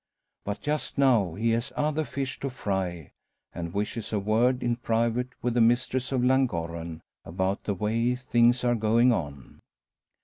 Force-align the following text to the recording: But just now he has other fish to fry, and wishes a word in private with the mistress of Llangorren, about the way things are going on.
But 0.45 0.61
just 0.61 0.97
now 0.97 1.35
he 1.35 1.51
has 1.51 1.71
other 1.75 2.05
fish 2.05 2.39
to 2.39 2.49
fry, 2.49 3.11
and 3.53 3.71
wishes 3.71 4.11
a 4.11 4.17
word 4.17 4.63
in 4.63 4.77
private 4.77 5.27
with 5.43 5.53
the 5.53 5.61
mistress 5.61 6.11
of 6.11 6.23
Llangorren, 6.23 7.01
about 7.23 7.65
the 7.65 7.75
way 7.75 8.15
things 8.15 8.63
are 8.63 8.73
going 8.73 9.13
on. 9.13 9.59